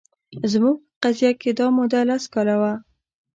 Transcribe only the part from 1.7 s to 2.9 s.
موده لس کاله وه